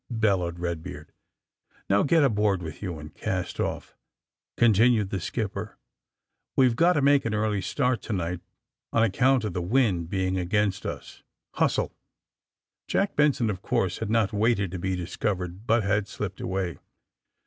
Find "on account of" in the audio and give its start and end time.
8.91-9.53